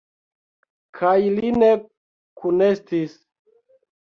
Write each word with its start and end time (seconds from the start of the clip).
Kaj 0.99 1.13
li 1.35 1.51
ne 1.57 1.69
kunestis. 2.41 3.15